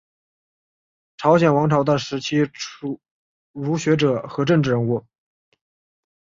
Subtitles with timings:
[1.17, 2.49] 朝鲜王朝的时期
[3.51, 5.05] 儒学者和政治人物。